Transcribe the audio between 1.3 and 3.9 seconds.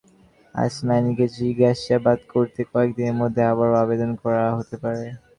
জিজ্ঞাসাবাদ করতে কয়েক দিনের মধ্যে আবারও